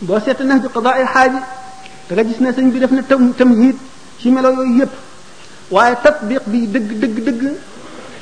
[0.00, 1.38] boo seet na ju qadaa ay xaaji
[2.08, 3.76] da nga gis ne sëñ bi def na tam tamhid
[4.18, 4.90] ci melo yooyu yépp
[5.72, 7.52] waaye tatbiq bi dëgg dëgg dëgg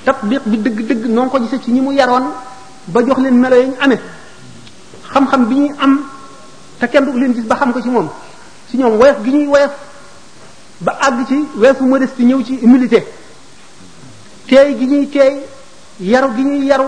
[0.04, 2.28] tatbiq bi dëgg dëgg noo ngi ko gisee ci ñi mu yaroon
[2.86, 4.00] ba jox leen melo yi ñu amee
[5.14, 6.08] xam-xam bi ñuy am
[6.78, 8.08] te kenn du leen gis ba xam ko ci moom
[8.70, 9.70] ci ñoom woyof gi ñuy woyof
[10.80, 11.84] ba àgg ci weesu
[12.16, 13.04] ci ñëw ci humilité
[14.48, 15.34] teey gi ñuy teey
[16.00, 16.84] yaru gi ñuy yaru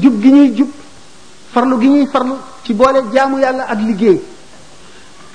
[0.00, 0.68] jub gi ñuy jub
[1.52, 4.22] farlu gi ñuy farlu ci boole jaamu yàlla ak liggéey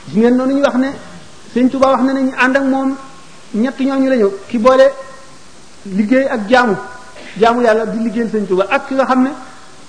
[0.08, 0.88] gis ngeen noonu ñu wax ne
[1.54, 2.96] Sëñ Tuubaa wax ne nañu ànd ak moom
[3.54, 4.88] ñett ñooñu lañu ki boole
[5.86, 6.76] liggéey ak jaamu
[7.40, 9.30] jaamu yàlla di liggéeyal Sëñ Tuubaa ak ki nga xam ne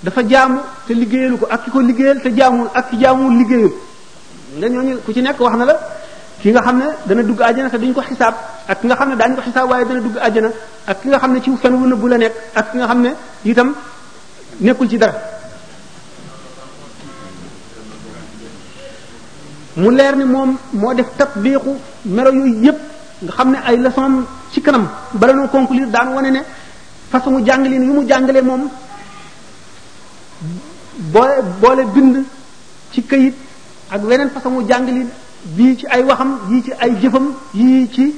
[0.03, 3.73] dafa jaamu te liggéeyalu ko ak ki ko liggéeyal te jaamul ak ki jaamul liggéeyul
[4.57, 5.75] nga ñooñu ku ci nekk wax na la
[6.39, 8.35] ki nga xam ne dana dugg àjjana te duñ ko xisaab
[8.67, 10.49] ak nga xam ne daañu ko xisaab waaye dana dugg àjjana
[10.87, 13.01] ak ki nga xam ne ci fen wu nëbbu la nekk ak ki nga xam
[13.01, 13.11] ne
[13.45, 13.73] itam
[14.61, 15.13] nekkul ci dara
[19.77, 21.73] mu leer ni moom moo def tatbiqu
[22.05, 22.77] mero yooyu yépp
[23.23, 26.41] nga xam ne ay leçon ci kanam bala noo conclure daan wane ne
[27.11, 28.69] façon jàngaleen yu mu jàngalee moom
[31.13, 31.29] boole
[31.61, 32.17] boole bind
[32.91, 33.35] ci këyit
[33.89, 35.07] ak weneen façon jànglin
[35.55, 38.15] bii ci ay waxam yii ci ay jëfam yii ci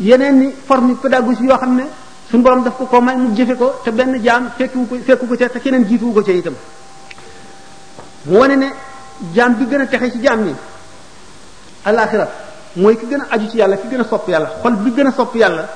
[0.00, 1.82] yeneen ni forme pédagogie yoo xam ne
[2.30, 5.26] suñu borom daf ko ko may mu jëfe ko te benn jaam fekkiwu ko fekku
[5.26, 6.54] ko ca te keneen jiituwu ko ca itam
[8.26, 8.66] mu wane ne
[9.34, 10.54] jaam bi gën a texe ci jaam yi
[11.84, 12.28] alaxira
[12.76, 15.06] mooy ki gën a aju ci yàlla ki gën a sopp yàlla xol bi gën
[15.06, 15.68] a sopp yàlla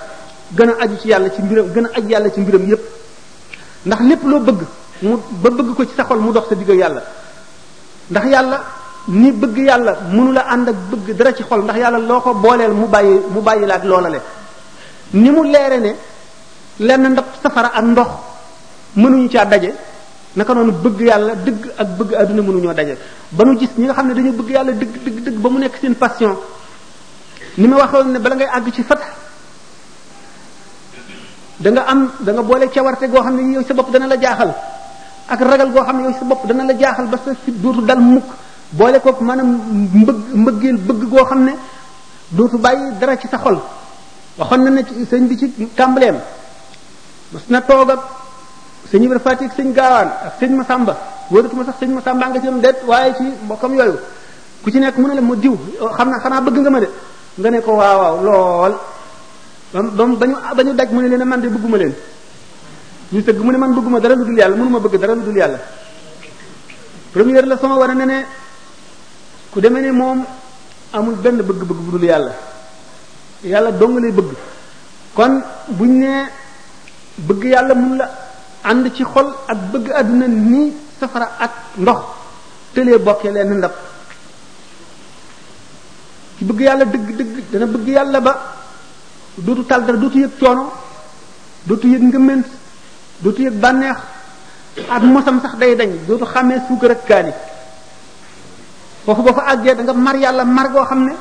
[0.55, 2.83] gën a aju ci yàlla ci mbiram gën a aju yàlla ci mbiram yépp
[3.87, 4.65] ndax lépp loo bëgg
[5.03, 7.03] mu ba bëgg ko ci sa xol mu dox sa digg yàlla
[8.11, 8.59] ndax yàlla
[9.09, 12.35] ni bëgg yàlla mënu la ànd ak bëgg dara ci xol ndax yàlla loo ko
[12.35, 14.21] booleel mu bàyyi mu bàyyi la ak loolale
[15.13, 15.95] ni mu leere ne
[16.81, 18.09] lenn ndab safara ak ndox
[18.97, 19.73] mënuñu caa daje
[20.35, 22.99] naka noonu bëgg yàlla dëgg ak bëgg àdduna mënuñoo daje
[23.31, 25.59] ba nu gis ñi nga xam ne dañu bëgg yàlla dëgg dëgg dëgg ba mu
[25.59, 26.37] nekk seen passion
[27.57, 28.99] ni mu waxoon ne bala ngay àgg ci fat
[31.59, 34.55] da nga am da boole boole cawarte goo xam ne yow bopp dana la jaaxal
[35.29, 37.83] ak ragal goo xam ne yow sa bopp dana la jaaxal ba sa si dootu
[37.85, 38.27] dal mukk
[38.73, 41.53] boole kook man mbëgg mbëggeel bëgg goo xam ne
[42.31, 43.61] dootu bàyyi dara ci sa xol
[44.39, 46.17] waxoon na ne ci sëñ bi ci tàmbaleem
[47.33, 48.01] mas na toog ak
[48.91, 50.95] sëñ Ibra Faati ak sëñ Gaawaan ak sëñ Masamba
[51.31, 53.99] wóoratuma sax sëñ Masamba nga ci am déet waaye ci mbokkam yooyu
[54.63, 55.57] ku ci nekk mu ne la ma diw
[55.97, 56.89] xam na xanaa bëgg nga ma de
[57.39, 58.75] nga ne ko waaw waaw lool
[59.93, 61.95] ba mu ba ñu daj mu ne leen man de bëgguma leen
[63.13, 65.35] ñu sëgg mu ne man bëgguma dara lu dul yàlla mënuma bëgg dara lu dul
[65.37, 65.59] yàlla
[67.11, 68.25] première leçon war a ne
[69.51, 70.25] ku deme ne moom
[70.93, 72.33] amul benn bëgg-bëgg bu dul yàlla
[73.45, 74.33] yàlla dong lay bëgg
[75.15, 76.25] kon buñ ne
[77.17, 78.11] bëgg yàlla mun la
[78.63, 81.99] ànd ci xol ak bëgg àdduna ni safara ak ndox
[82.75, 83.73] tëlee bokkee leen ndab
[86.37, 88.33] ci bëgg yàlla dëgg dëgg dana bëgg yàlla ba
[89.39, 90.71] dootu tal dara dootu yëg coono
[91.65, 92.45] dootu yëg ngëmment
[93.23, 93.97] dootu yëg bànneex
[94.89, 97.33] ak mosam sax day dañ dootu xàmmee suukar ak kaani
[99.05, 101.15] foofu ba fa àggee danga mar yàlla mar goo xam ne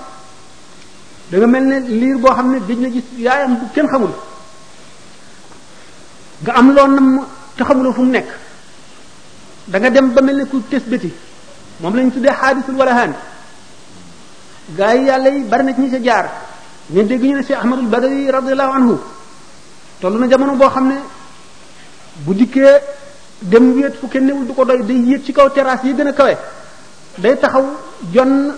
[1.31, 4.11] danga mel ne liir boo xam ne dëj na gis yaayam bu kenn xamul
[6.43, 8.29] nga am loo nam te xamuloo fu mu nekk
[9.67, 10.83] danga dem ba mel ne ku tes
[11.79, 13.13] moom lañ tuddee xaadisul walahaan
[14.77, 16.25] gaa yi yàlla yi bari na ñi ca jaar
[16.93, 18.95] ñu dégg ñu ne Cheikh Ahmadul Badawi radiyallahu anhu
[19.99, 20.97] toll na jamono boo xam ne
[22.25, 22.81] bu dikkee
[23.41, 26.07] dem wéet fu kenn newul du ko doy day yéeg ci kaw terrasse yi gën
[26.07, 26.37] a kawe
[27.17, 27.63] day taxaw
[28.13, 28.53] jonn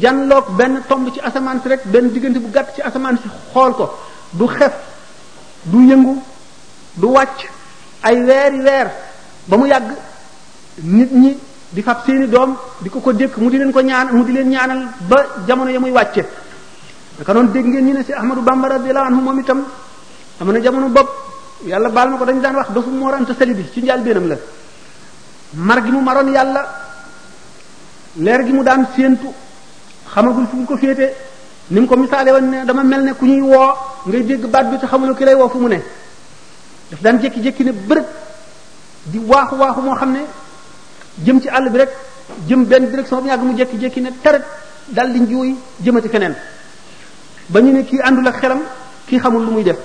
[0.00, 3.72] janloog benn tomb ci asamaan si rek benn diggante bu gàtt ci asamaan si xool
[3.74, 3.98] ko
[4.32, 4.72] du xef
[5.64, 6.16] du yëngu
[6.94, 7.38] du wàcc
[8.02, 8.90] ay weeri weer
[9.46, 9.90] ba mu yàgg
[10.82, 11.38] nit ñi
[11.70, 14.32] di fab seeni doom di ko ko dékk mu di leen ko ñaanal mu di
[14.32, 16.24] leen ñaanal ba jamono ya muy wàcce
[17.18, 19.64] naka noonu dégg ngeen ñi ne si Ahmadu Bamba radiyallahu anhu moom itam
[20.40, 21.08] am ne jamono bopp
[21.64, 24.28] yàlla baal ma ko dañ daan wax dafu Mor Anta Sali bi ci njaal beenam
[24.28, 24.36] la
[25.52, 26.72] mar gi mu maroon yàlla
[28.16, 29.28] leer gi mu daan séentu
[30.12, 31.14] xamagul fu mu ko féete
[31.70, 33.72] ni mu ko misaale woon ne dama mel ne ku ñuy woo
[34.06, 35.82] ngay dégg baat bi ci xamuloo ki lay woo fu mu ne
[36.90, 38.04] daf daan jékki-jékki ne bërëb
[39.04, 40.20] di waaxu waaxu moo xam ne
[41.24, 41.90] jëm ci àll bi rek
[42.46, 44.42] jëm benn direction bu yàgg mu jékki-jékki ne taret
[44.88, 46.34] dal di njuuy jëmati feneen
[47.48, 48.62] ba ñu ne kii àndul ak xelam
[49.06, 49.76] kii xamul lu muy def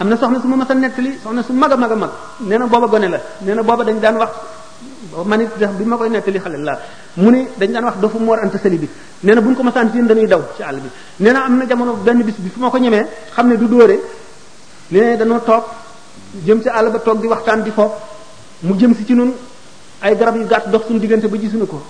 [0.00, 2.10] am na soxna su ma mas a nettali soxna su mag a mag a mag
[2.38, 4.30] nee na booba gone la nee na booba dañ daan wax
[5.24, 6.78] man it bi ma koy nettali xale laa
[7.16, 8.88] mu ni dañ daan wax dofu moor anta sali bi
[9.20, 11.66] nee na bu ñu ko masaan tiin dañuy daw ci àll bi nee am na
[11.66, 14.00] jamono benn bis bi fu ma ko ñemee xam ne du dóore
[14.90, 15.64] li ne dañoo toog
[16.44, 17.94] jëm ci àll ba toog di waxtaan di fo
[18.60, 19.32] mu jëm si ci nun
[20.00, 21.82] ay garab yu gàtt dox suñu diggante ba gisuñu ko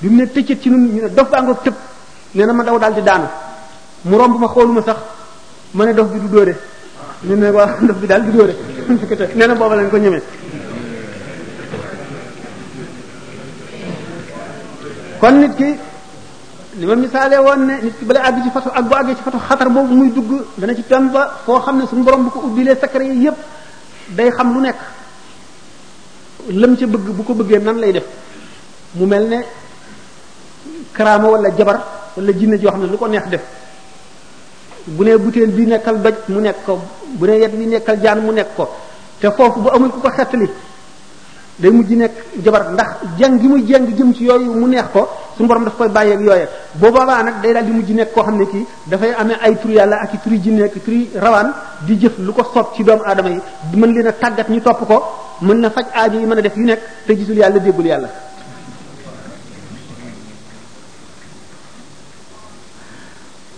[0.00, 1.74] bi mu ne tëccët ci nun ñu ne dof baa ngoog tëb
[2.32, 3.28] nee na ma daw daal di daanu
[4.02, 4.96] mu bu ma xooluma sax
[5.72, 6.58] ma ne dof bi du dóore
[7.24, 8.54] ñu ne waaw ndox bi daal di dóore
[9.36, 10.22] nee na booba lañ ko ñemee
[15.20, 15.64] kon nit ki
[16.78, 19.22] li ma misaalee woon ne nit ki bala àgg ci fatu ak bu àggee ci
[19.22, 22.30] fatu xatar boobu muy dugg dana ci dem ba foo xam ne suñu borom bu
[22.30, 23.36] ko ubbilee secret yi yépp
[24.16, 24.78] day xam lu nekk
[26.48, 28.04] lam ca bëgg bu ko bëggee nan lay def
[28.94, 29.40] mu mel ne
[30.92, 31.78] karaama wala jabar
[32.16, 33.40] wala jinne joo xam ne lu ko neex def
[34.86, 36.80] bu ne butéel bi nekkal doj mu nekk ko
[37.18, 38.64] bu ne nekkal jaan mu nekk ko
[39.20, 40.46] te foofu bu amul ku ko xettali
[41.58, 42.12] day mujj nekk
[42.44, 45.76] jabar ndax jeng gi muy jeng jëm ci yooyu mu neex ko su borom daf
[45.76, 48.66] koy bàyyeeg yooye boo boobaa nag day daal di mujj nekk koo xam ne kii
[48.86, 51.52] dafay amee ay tur yàlla ak i turi jinne ak turi rawaan
[51.86, 53.40] di jëf lu ko soob ci doomu aadama yi
[53.76, 55.02] mën leen a tàggat ñi topp ko
[55.40, 58.08] mën na faj aajo yi mën a def yu nekk te gisul yàlla déggul yàlla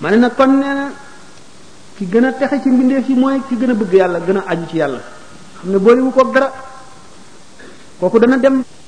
[0.00, 0.62] ma ne nag kon
[1.96, 4.44] ki gën a texe ci mbindeef yi mooy ki gën a bëgg yàlla gën a
[4.50, 4.98] aju ci yàlla
[5.60, 6.48] xam ne boole wu ko dara
[7.98, 8.83] kooku dana dem